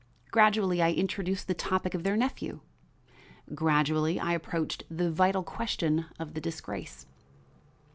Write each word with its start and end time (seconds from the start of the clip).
Gradually 0.31 0.81
I 0.81 0.93
introduced 0.93 1.45
the 1.45 1.53
topic 1.53 1.93
of 1.93 2.01
their 2.01 2.17
nephew; 2.17 2.61
gradually 3.53 4.19
I 4.19 4.33
approached 4.33 4.83
the 4.89 5.11
vital 5.11 5.43
question 5.43 6.07
of 6.17 6.33
the 6.33 6.41
disgrace. 6.41 7.05